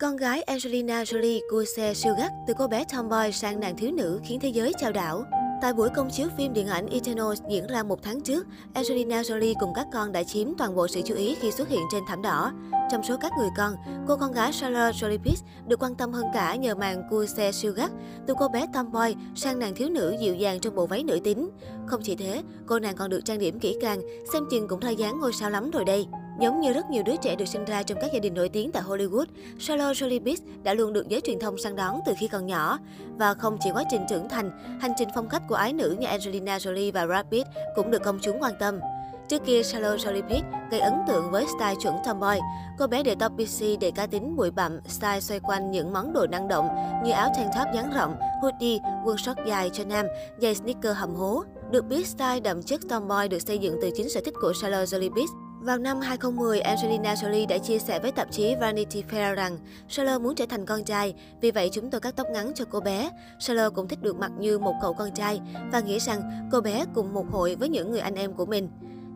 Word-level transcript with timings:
Con 0.00 0.16
gái 0.16 0.42
Angelina 0.42 1.02
Jolie 1.02 1.40
cua 1.50 1.64
xe 1.76 1.94
siêu 1.94 2.14
gắt 2.18 2.32
từ 2.46 2.54
cô 2.58 2.68
bé 2.68 2.84
tomboy 2.92 3.32
sang 3.32 3.60
nàng 3.60 3.76
thiếu 3.76 3.90
nữ 3.92 4.20
khiến 4.24 4.40
thế 4.40 4.48
giới 4.48 4.72
chao 4.78 4.92
đảo. 4.92 5.24
Tại 5.62 5.72
buổi 5.72 5.88
công 5.96 6.10
chiếu 6.10 6.28
phim 6.38 6.52
điện 6.52 6.66
ảnh 6.66 6.86
Eternals 6.86 7.40
diễn 7.50 7.66
ra 7.66 7.82
một 7.82 8.02
tháng 8.02 8.20
trước, 8.20 8.46
Angelina 8.74 9.22
Jolie 9.22 9.54
cùng 9.60 9.72
các 9.74 9.86
con 9.92 10.12
đã 10.12 10.22
chiếm 10.22 10.48
toàn 10.58 10.74
bộ 10.74 10.88
sự 10.88 11.00
chú 11.04 11.14
ý 11.14 11.34
khi 11.40 11.52
xuất 11.52 11.68
hiện 11.68 11.80
trên 11.92 12.02
thảm 12.08 12.22
đỏ. 12.22 12.52
Trong 12.90 13.02
số 13.02 13.16
các 13.20 13.32
người 13.38 13.48
con, 13.56 13.74
cô 14.08 14.16
con 14.16 14.32
gái 14.32 14.52
Charlotte 14.52 14.98
Jolie-Pitt 14.98 15.42
được 15.66 15.82
quan 15.82 15.94
tâm 15.94 16.12
hơn 16.12 16.26
cả 16.34 16.54
nhờ 16.56 16.74
màn 16.74 17.02
cua 17.10 17.26
xe 17.26 17.52
siêu 17.52 17.72
gắt, 17.72 17.90
từ 18.26 18.34
cô 18.38 18.48
bé 18.48 18.66
tomboy 18.74 19.14
sang 19.34 19.58
nàng 19.58 19.74
thiếu 19.74 19.88
nữ 19.88 20.16
dịu 20.20 20.34
dàng 20.34 20.60
trong 20.60 20.74
bộ 20.74 20.86
váy 20.86 21.02
nữ 21.02 21.20
tính. 21.24 21.50
Không 21.86 22.02
chỉ 22.02 22.16
thế, 22.16 22.42
cô 22.66 22.78
nàng 22.78 22.96
còn 22.96 23.10
được 23.10 23.20
trang 23.24 23.38
điểm 23.38 23.60
kỹ 23.60 23.76
càng, 23.80 24.00
xem 24.32 24.42
chừng 24.50 24.68
cũng 24.68 24.80
thay 24.80 24.96
dáng 24.96 25.20
ngôi 25.20 25.32
sao 25.32 25.50
lắm 25.50 25.70
rồi 25.70 25.84
đây. 25.84 26.06
Giống 26.40 26.60
như 26.60 26.72
rất 26.72 26.90
nhiều 26.90 27.02
đứa 27.02 27.16
trẻ 27.16 27.36
được 27.36 27.48
sinh 27.48 27.64
ra 27.64 27.82
trong 27.82 27.98
các 28.00 28.12
gia 28.12 28.18
đình 28.18 28.34
nổi 28.34 28.48
tiếng 28.48 28.72
tại 28.72 28.82
Hollywood, 28.82 29.24
Charlotte 29.58 29.92
Jolie 29.92 30.24
Pitts 30.24 30.42
đã 30.62 30.74
luôn 30.74 30.92
được 30.92 31.08
giới 31.08 31.20
truyền 31.20 31.38
thông 31.38 31.58
săn 31.58 31.76
đón 31.76 32.00
từ 32.06 32.12
khi 32.20 32.28
còn 32.28 32.46
nhỏ. 32.46 32.78
Và 33.18 33.34
không 33.34 33.58
chỉ 33.60 33.70
quá 33.74 33.84
trình 33.90 34.02
trưởng 34.08 34.28
thành, 34.28 34.78
hành 34.80 34.92
trình 34.98 35.08
phong 35.14 35.28
cách 35.28 35.42
của 35.48 35.54
ái 35.54 35.72
nữ 35.72 35.96
như 35.98 36.06
Angelina 36.06 36.58
Jolie 36.58 36.92
và 36.92 37.06
Brad 37.06 37.26
Pitt 37.30 37.48
cũng 37.74 37.90
được 37.90 38.02
công 38.02 38.18
chúng 38.22 38.42
quan 38.42 38.52
tâm. 38.60 38.80
Trước 39.28 39.42
kia, 39.46 39.62
Charlotte 39.62 40.04
Jolie-Pitt 40.04 40.42
gây 40.70 40.80
ấn 40.80 40.92
tượng 41.08 41.30
với 41.30 41.46
style 41.56 41.74
chuẩn 41.82 41.94
tomboy. 42.04 42.38
Cô 42.78 42.86
bé 42.86 43.02
để 43.02 43.14
tóc 43.18 43.32
PC 43.32 43.64
để 43.80 43.90
cá 43.90 44.06
tính 44.06 44.36
bụi 44.36 44.50
bặm, 44.50 44.80
style 44.88 45.20
xoay 45.20 45.40
quanh 45.40 45.70
những 45.70 45.92
món 45.92 46.12
đồ 46.12 46.26
năng 46.26 46.48
động 46.48 46.68
như 47.04 47.10
áo 47.10 47.28
tank 47.36 47.50
top 47.54 47.74
dáng 47.74 47.90
rộng, 47.94 48.16
hoodie, 48.42 48.78
quần 49.04 49.18
short 49.18 49.38
dài 49.46 49.70
cho 49.72 49.84
nam, 49.84 50.06
giày 50.38 50.54
sneaker 50.54 50.96
hầm 50.96 51.14
hố. 51.14 51.42
Được 51.70 51.84
biết, 51.84 52.06
style 52.06 52.40
đậm 52.40 52.62
chất 52.62 52.80
tomboy 52.88 53.28
được 53.30 53.38
xây 53.38 53.58
dựng 53.58 53.78
từ 53.82 53.90
chính 53.96 54.08
sở 54.08 54.20
thích 54.24 54.34
của 54.40 54.52
Charlotte 54.62 54.84
Jolie-Pitt. 54.84 55.45
Vào 55.60 55.78
năm 55.78 56.00
2010, 56.00 56.60
Angelina 56.60 57.14
Jolie 57.14 57.46
đã 57.46 57.58
chia 57.58 57.78
sẻ 57.78 57.98
với 57.98 58.12
tạp 58.12 58.32
chí 58.32 58.54
Vanity 58.60 59.02
Fair 59.10 59.34
rằng 59.34 59.58
Charlotte 59.88 60.18
muốn 60.18 60.34
trở 60.34 60.46
thành 60.46 60.66
con 60.66 60.84
trai, 60.84 61.14
vì 61.40 61.50
vậy 61.50 61.70
chúng 61.72 61.90
tôi 61.90 62.00
cắt 62.00 62.16
tóc 62.16 62.26
ngắn 62.32 62.52
cho 62.54 62.64
cô 62.70 62.80
bé. 62.80 63.10
Charlotte 63.38 63.74
cũng 63.74 63.88
thích 63.88 64.02
được 64.02 64.16
mặc 64.16 64.32
như 64.38 64.58
một 64.58 64.74
cậu 64.82 64.94
con 64.94 65.10
trai 65.14 65.40
và 65.72 65.80
nghĩ 65.80 65.98
rằng 65.98 66.48
cô 66.52 66.60
bé 66.60 66.84
cùng 66.94 67.14
một 67.14 67.26
hội 67.30 67.54
với 67.54 67.68
những 67.68 67.90
người 67.90 68.00
anh 68.00 68.14
em 68.14 68.32
của 68.32 68.46
mình. 68.46 68.68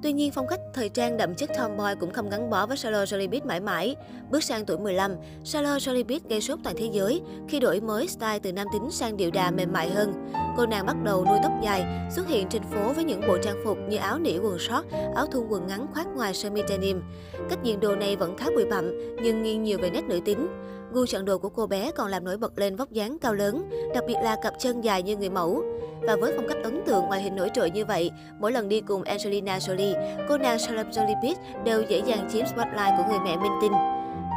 Tuy 0.03 0.13
nhiên, 0.13 0.33
phong 0.33 0.47
cách 0.47 0.61
thời 0.75 0.89
trang 0.89 1.17
đậm 1.17 1.35
chất 1.35 1.51
tomboy 1.59 1.95
cũng 2.01 2.13
không 2.13 2.31
gắn 2.31 2.51
bó 2.51 2.67
với 2.67 2.77
Charlotte 2.77 3.05
Jolie 3.05 3.47
mãi 3.47 3.61
mãi. 3.61 3.97
Bước 4.31 4.45
sang 4.45 4.65
tuổi 4.65 4.79
15, 4.79 5.17
Charlotte 5.45 5.79
Jolie 5.79 6.21
gây 6.29 6.41
sốt 6.41 6.59
toàn 6.65 6.77
thế 6.79 6.91
giới 6.93 7.23
khi 7.49 7.61
đổi 7.61 7.81
mới 7.81 8.09
style 8.09 8.39
từ 8.39 8.53
nam 8.53 8.67
tính 8.73 8.91
sang 8.91 9.17
điệu 9.17 9.31
đà 9.31 9.51
mềm 9.51 9.73
mại 9.73 9.91
hơn. 9.91 10.33
Cô 10.57 10.67
nàng 10.67 10.87
bắt 10.87 10.97
đầu 11.05 11.25
nuôi 11.25 11.39
tóc 11.43 11.53
dài, 11.63 12.11
xuất 12.11 12.29
hiện 12.29 12.49
trên 12.49 12.63
phố 12.63 12.93
với 12.93 13.05
những 13.05 13.21
bộ 13.29 13.39
trang 13.43 13.57
phục 13.65 13.79
như 13.89 13.97
áo 13.97 14.19
nỉ 14.19 14.39
quần 14.39 14.59
short, 14.59 14.87
áo 15.15 15.27
thun 15.27 15.49
quần 15.49 15.67
ngắn 15.67 15.87
khoác 15.93 16.07
ngoài 16.17 16.35
sơ 16.35 16.51
mi 16.51 16.61
denim. 16.69 17.03
Cách 17.51 17.59
diện 17.63 17.81
đồ 17.81 17.97
này 17.97 18.17
vẫn 18.17 18.37
khá 18.37 18.47
bụi 18.55 18.65
bặm, 18.71 19.17
nhưng 19.23 19.43
nghiêng 19.43 19.63
nhiều 19.63 19.79
về 19.83 19.91
nét 19.91 20.05
nữ 20.05 20.21
tính. 20.25 20.49
Gu 20.93 21.07
chọn 21.07 21.25
đồ 21.25 21.39
của 21.39 21.49
cô 21.49 21.67
bé 21.67 21.91
còn 21.91 22.09
làm 22.09 22.25
nổi 22.25 22.37
bật 22.37 22.59
lên 22.59 22.77
vóc 22.77 22.91
dáng 22.93 23.19
cao 23.21 23.35
lớn, 23.35 23.71
đặc 23.95 24.05
biệt 24.07 24.17
là 24.23 24.37
cặp 24.43 24.55
chân 24.59 24.81
dài 24.81 25.03
như 25.03 25.17
người 25.17 25.31
mẫu. 25.31 25.63
Và 26.03 26.17
với 26.17 26.33
phong 26.37 26.49
cách 26.49 26.57
ấn 26.63 26.83
tượng 26.87 27.05
ngoại 27.05 27.23
hình 27.23 27.37
nổi 27.37 27.51
trội 27.55 27.71
như 27.71 27.85
vậy, 27.85 28.11
mỗi 28.41 28.53
lần 28.53 28.69
đi 28.69 28.81
cùng 28.81 29.03
Angelina 29.03 29.59
Jolie, 29.59 30.17
cô 30.29 30.39
nàng 30.39 30.59
Charlotte 30.59 30.91
Jolie 30.91 31.23
Pitt 31.23 31.39
đều 31.65 31.83
dễ 31.89 32.03
dàng 32.07 32.29
chiếm 32.33 32.47
spotlight 32.47 32.95
của 32.97 33.05
người 33.09 33.19
mẹ 33.25 33.37
minh 33.37 33.53
tinh. 33.63 33.73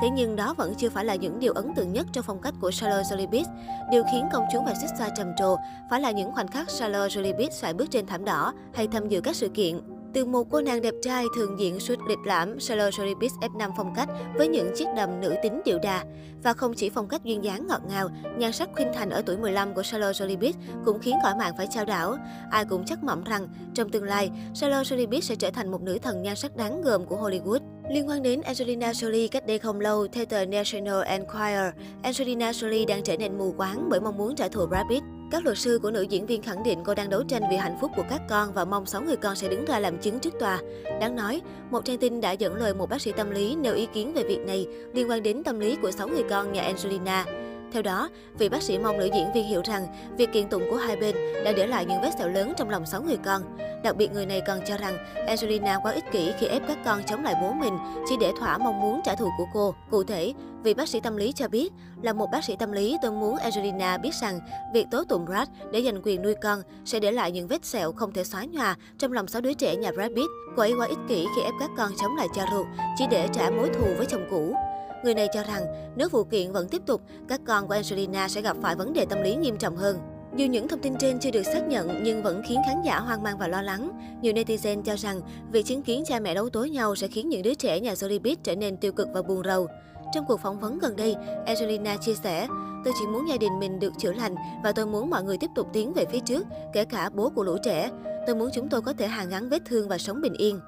Thế 0.02 0.10
nhưng 0.10 0.36
đó 0.36 0.54
vẫn 0.58 0.73
chưa 0.78 0.90
phải 0.90 1.06
là 1.06 1.16
những 1.16 1.40
điều 1.40 1.54
ấn 1.54 1.73
tượng 1.76 1.94
nhất 1.94 2.08
trong 2.12 2.23
phong 2.28 2.42
cách 2.42 2.54
của 2.62 2.72
Charlotte 2.72 3.04
Jolie 3.04 3.32
Pitt. 3.32 3.48
Điều 3.92 4.04
khiến 4.12 4.28
công 4.34 4.45
chúng 4.54 4.66
và 4.66 4.73
xích 4.82 4.90
xa 5.00 5.10
trầm 5.17 5.28
trồ 5.38 5.56
phải 5.90 6.02
là 6.02 6.12
những 6.12 6.32
khoảnh 6.32 6.48
khắc 6.48 6.67
Charlotte 6.80 7.16
Jolie 7.16 7.38
Pitt 7.38 7.54
xoài 7.54 7.73
bước 7.73 7.92
trên 7.92 8.06
thảm 8.06 8.26
đỏ 8.26 8.54
hay 8.73 8.88
tham 8.88 9.08
dự 9.08 9.22
các 9.22 9.36
sự 9.36 9.50
kiện. 9.50 9.80
Từ 10.14 10.25
một 10.25 10.47
cô 10.52 10.61
nàng 10.61 10.81
đẹp 10.81 10.94
trai 11.02 11.25
thường 11.36 11.59
diện 11.59 11.80
suit 11.80 12.00
lịch 12.08 12.19
lãm, 12.25 12.59
Solo 12.59 12.92
Soribis 12.92 13.33
F5 13.42 13.72
phong 13.78 13.94
cách 13.95 14.09
với 14.36 14.47
những 14.47 14.72
chiếc 14.75 14.86
đầm 14.95 15.22
nữ 15.22 15.36
tính 15.44 15.61
điệu 15.66 15.80
đà. 15.83 16.03
Và 16.44 16.53
không 16.53 16.73
chỉ 16.73 16.89
phong 16.89 17.08
cách 17.08 17.23
duyên 17.23 17.44
dáng 17.44 17.67
ngọt 17.67 17.81
ngào, 17.89 18.09
nhan 18.38 18.52
sắc 18.52 18.70
khuynh 18.73 18.94
thành 18.94 19.09
ở 19.09 19.22
tuổi 19.25 19.38
15 19.38 19.73
của 19.73 19.83
Solo 19.83 20.14
Soribis 20.14 20.55
cũng 20.86 21.00
khiến 21.00 21.16
cõi 21.23 21.33
mạng 21.39 21.53
phải 21.58 21.67
trao 21.72 21.86
đảo. 21.86 22.17
Ai 22.52 22.66
cũng 22.66 22.86
chắc 22.86 23.03
mộng 23.03 23.23
rằng 23.23 23.47
trong 23.73 23.89
tương 23.89 24.03
lai, 24.03 24.31
Solo 24.54 24.83
Soribis 24.83 25.30
sẽ 25.30 25.36
trở 25.36 25.52
thành 25.52 25.71
một 25.71 25.82
nữ 25.82 25.98
thần 26.02 26.21
nhan 26.21 26.36
sắc 26.36 26.55
đáng 26.55 26.82
gờm 26.82 27.05
của 27.05 27.15
Hollywood. 27.17 27.59
Liên 27.89 28.09
quan 28.09 28.23
đến 28.23 28.42
Angelina 28.42 28.92
Jolie 28.92 29.27
cách 29.32 29.48
đây 29.48 29.59
không 29.59 29.80
lâu, 29.80 30.08
theo 30.08 30.26
tờ 30.26 30.45
National 30.45 31.04
Enquirer, 31.04 31.73
Angelina 32.04 32.52
Jolie 32.52 32.88
đang 32.88 33.04
trở 33.04 33.17
nên 33.17 33.38
mù 33.38 33.54
quáng 33.58 33.89
bởi 33.89 33.99
mong 33.99 34.17
muốn 34.17 34.36
trả 34.36 34.48
thù 34.48 34.65
Brad 34.65 34.86
Pitt. 34.89 35.04
Các 35.33 35.45
luật 35.45 35.58
sư 35.58 35.80
của 35.83 35.92
nữ 35.92 36.02
diễn 36.02 36.26
viên 36.26 36.42
khẳng 36.42 36.64
định 36.64 36.80
cô 36.83 36.94
đang 36.94 37.10
đấu 37.10 37.23
tranh 37.23 37.42
vì 37.49 37.55
hạnh 37.55 37.77
phúc 37.82 37.92
của 37.95 38.04
các 38.10 38.21
con 38.30 38.54
và 38.54 38.66
mong 38.66 38.86
6 38.86 39.02
người 39.02 39.16
con 39.16 39.36
sẽ 39.36 39.49
đứng 39.49 39.66
ra 39.66 39.80
làm 39.80 39.98
chứng 39.98 40.20
trước 40.20 40.33
tòa. 40.39 40.60
Đáng 40.99 41.16
nói, 41.16 41.42
một 41.71 41.86
trang 41.86 41.98
tin 41.98 42.21
đã 42.21 42.32
dẫn 42.32 42.55
lời 42.55 42.73
một 42.73 42.89
bác 42.89 43.02
sĩ 43.02 43.11
tâm 43.11 43.32
lý 43.32 43.55
nêu 43.55 43.73
ý 43.73 43.88
kiến 43.94 44.14
về 44.14 44.23
việc 44.23 44.39
này 44.48 44.67
liên 44.94 45.10
quan 45.10 45.23
đến 45.23 45.44
tâm 45.44 45.60
lý 45.60 45.76
của 45.82 45.92
6 45.92 46.08
người 46.08 46.23
con 46.30 46.52
nhà 46.52 46.61
Angelina. 46.61 47.26
Theo 47.73 47.82
đó, 47.82 48.10
vị 48.38 48.50
bác 48.50 48.64
sĩ 48.64 48.78
mong 48.78 48.98
nữ 48.98 49.10
diễn 49.14 49.34
viên 49.34 49.45
hiểu 49.45 49.61
rằng 49.66 49.88
việc 50.17 50.34
kiện 50.34 50.50
tụng 50.50 50.64
của 50.72 50.78
hai 50.78 50.95
bên 50.95 51.16
đã 51.45 51.52
để 51.52 51.67
lại 51.67 51.86
những 51.86 52.02
vết 52.02 52.11
sẹo 52.20 52.30
lớn 52.30 52.54
trong 52.58 52.70
lòng 52.70 52.86
sáu 52.86 53.02
người 53.02 53.17
con. 53.17 53.42
Đặc 53.84 53.95
biệt 53.98 54.11
người 54.11 54.26
này 54.26 54.42
còn 54.48 54.60
cho 54.67 54.78
rằng 54.78 54.98
Angelina 55.28 55.80
quá 55.83 55.92
ích 55.92 56.04
kỷ 56.12 56.32
khi 56.39 56.48
ép 56.48 56.67
các 56.67 56.78
con 56.86 57.04
chống 57.04 57.23
lại 57.23 57.36
bố 57.42 57.54
mình 57.54 57.78
chỉ 58.10 58.16
để 58.20 58.32
thỏa 58.39 58.58
mong 58.58 58.82
muốn 58.82 59.02
trả 59.04 59.16
thù 59.16 59.30
của 59.38 59.45
cô. 59.54 59.76
Cụ 59.92 60.04
thể, 60.04 60.33
vị 60.64 60.73
bác 60.73 60.89
sĩ 60.89 61.00
tâm 61.00 61.17
lý 61.17 61.32
cho 61.32 61.48
biết 61.48 61.73
là 62.02 62.14
một 62.14 62.28
bác 62.32 62.44
sĩ 62.44 62.56
tâm 62.56 62.72
lý 62.72 62.98
tôi 63.02 63.12
muốn 63.12 63.38
Angelina 63.38 63.98
biết 63.98 64.14
rằng 64.22 64.39
việc 64.73 64.88
tố 64.92 65.04
tụng 65.04 65.26
Brad 65.26 65.48
để 65.72 65.83
giành 65.83 66.02
quyền 66.04 66.22
nuôi 66.22 66.36
con 66.42 66.62
sẽ 66.86 67.00
để 67.00 67.12
lại 67.12 67.32
những 67.32 67.48
vết 67.48 67.66
sẹo 67.66 67.92
không 67.92 68.14
thể 68.14 68.23
xóa 68.23 68.45
nhòa 68.45 68.76
trong 68.98 69.12
lòng 69.12 69.28
sáu 69.28 69.42
đứa 69.42 69.54
trẻ 69.54 69.76
nhà 69.76 69.92
Brad 69.92 70.12
Pitt. 70.16 70.30
Cô 70.56 70.62
ấy 70.62 70.73
quá 70.80 70.88
ích 70.88 71.00
kỷ 71.08 71.28
khi 71.36 71.42
ép 71.42 71.54
các 71.60 71.70
con 71.78 71.92
chống 72.02 72.16
lại 72.16 72.28
cha 72.36 72.45
ruột 72.52 72.67
chỉ 72.98 73.06
để 73.12 73.28
trả 73.33 73.50
mối 73.50 73.70
thù 73.70 73.86
với 73.98 74.06
chồng 74.06 74.28
cũ. 74.30 74.56
Người 75.03 75.14
này 75.14 75.27
cho 75.33 75.43
rằng 75.43 75.93
nếu 75.95 76.09
vụ 76.09 76.23
kiện 76.23 76.52
vẫn 76.52 76.67
tiếp 76.67 76.81
tục, 76.86 77.02
các 77.27 77.41
con 77.45 77.67
của 77.67 77.73
Angelina 77.73 78.27
sẽ 78.27 78.41
gặp 78.41 78.58
phải 78.61 78.75
vấn 78.75 78.93
đề 78.93 79.05
tâm 79.05 79.21
lý 79.21 79.36
nghiêm 79.36 79.58
trọng 79.58 79.75
hơn. 79.75 79.97
Dù 80.36 80.45
những 80.45 80.67
thông 80.67 80.80
tin 80.80 80.93
trên 80.99 81.19
chưa 81.19 81.31
được 81.31 81.43
xác 81.43 81.67
nhận 81.67 82.03
nhưng 82.03 82.23
vẫn 82.23 82.41
khiến 82.47 82.61
khán 82.67 82.81
giả 82.86 82.99
hoang 82.99 83.23
mang 83.23 83.37
và 83.37 83.47
lo 83.47 83.61
lắng. 83.61 83.91
Nhiều 84.21 84.33
netizen 84.33 84.81
cho 84.81 84.95
rằng 84.95 85.21
việc 85.52 85.65
chứng 85.65 85.81
kiến 85.81 86.03
cha 86.08 86.19
mẹ 86.19 86.33
đấu 86.33 86.49
tối 86.49 86.69
nhau 86.69 86.95
sẽ 86.95 87.08
khiến 87.08 87.30
những 87.30 87.41
đứa 87.41 87.53
trẻ 87.53 87.80
nhà 87.80 87.93
Jolie 87.93 88.36
trở 88.43 88.55
nên 88.55 88.77
tiêu 88.77 88.91
cực 88.91 89.08
và 89.14 89.21
buồn 89.21 89.41
rầu. 89.45 89.67
Trong 90.14 90.25
cuộc 90.27 90.39
phỏng 90.39 90.59
vấn 90.59 90.80
gần 90.80 90.95
đây, 90.95 91.15
Angelina 91.45 91.97
chia 91.97 92.15
sẻ, 92.23 92.47
Tôi 92.83 92.93
chỉ 92.99 93.08
muốn 93.08 93.27
gia 93.27 93.37
đình 93.37 93.59
mình 93.59 93.80
được 93.80 93.93
chữa 93.97 94.14
lành 94.14 94.35
và 94.64 94.71
tôi 94.71 94.85
muốn 94.85 95.09
mọi 95.09 95.23
người 95.23 95.37
tiếp 95.37 95.49
tục 95.55 95.67
tiến 95.73 95.93
về 95.93 96.05
phía 96.11 96.20
trước, 96.20 96.47
kể 96.73 96.85
cả 96.85 97.09
bố 97.14 97.30
của 97.30 97.43
lũ 97.43 97.58
trẻ. 97.64 97.89
Tôi 98.27 98.35
muốn 98.35 98.49
chúng 98.53 98.70
tôi 98.70 98.81
có 98.81 98.93
thể 98.93 99.08
hàn 99.08 99.30
gắn 99.30 99.49
vết 99.49 99.61
thương 99.65 99.87
và 99.87 99.97
sống 99.97 100.21
bình 100.21 100.33
yên. 100.33 100.59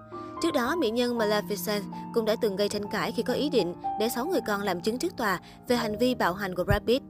Trước 0.42 0.52
đó, 0.54 0.76
mỹ 0.76 0.90
nhân 0.90 1.18
Maleficent 1.18 1.82
cũng 2.14 2.26
đã 2.26 2.36
từng 2.42 2.56
gây 2.56 2.70
tranh 2.70 2.90
cãi 2.92 3.12
khi 3.12 3.24
có 3.24 3.34
ý 3.34 3.50
định 3.50 3.76
để 4.00 4.10
6 4.10 4.26
người 4.26 4.42
con 4.48 4.62
làm 4.62 4.82
chứng 4.82 4.98
trước 4.98 5.18
tòa 5.18 5.40
về 5.68 5.76
hành 5.76 5.98
vi 5.98 6.16
bạo 6.16 6.34
hành 6.34 6.56
của 6.56 6.64
Brad 6.64 6.84
Pitt. 6.84 7.04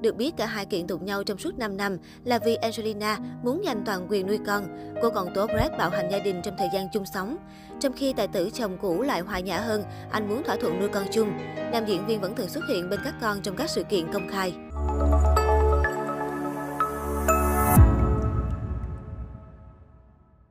Được 0.00 0.16
biết 0.16 0.36
cả 0.36 0.46
hai 0.46 0.66
kiện 0.66 0.86
tụng 0.86 1.04
nhau 1.04 1.24
trong 1.24 1.38
suốt 1.38 1.58
5 1.58 1.76
năm 1.76 1.96
là 2.24 2.38
vì 2.38 2.54
Angelina 2.54 3.18
muốn 3.42 3.62
giành 3.64 3.82
toàn 3.84 4.06
quyền 4.10 4.26
nuôi 4.26 4.38
con. 4.46 4.94
Cô 5.02 5.10
còn 5.10 5.34
tố 5.34 5.46
Brad 5.46 5.70
bạo 5.78 5.90
hành 5.90 6.08
gia 6.12 6.18
đình 6.18 6.40
trong 6.44 6.54
thời 6.58 6.68
gian 6.74 6.88
chung 6.92 7.04
sống. 7.14 7.36
Trong 7.80 7.92
khi 7.92 8.12
tài 8.12 8.28
tử 8.28 8.50
chồng 8.54 8.78
cũ 8.80 9.02
lại 9.02 9.20
hòa 9.20 9.40
nhã 9.40 9.60
hơn, 9.60 9.82
anh 10.10 10.28
muốn 10.28 10.42
thỏa 10.42 10.56
thuận 10.56 10.80
nuôi 10.80 10.88
con 10.88 11.04
chung. 11.12 11.32
Nam 11.72 11.86
diễn 11.86 12.06
viên 12.06 12.20
vẫn 12.20 12.34
thường 12.34 12.48
xuất 12.48 12.64
hiện 12.68 12.90
bên 12.90 13.00
các 13.04 13.14
con 13.20 13.42
trong 13.42 13.56
các 13.56 13.70
sự 13.70 13.82
kiện 13.82 14.12
công 14.12 14.28
khai. 14.28 14.54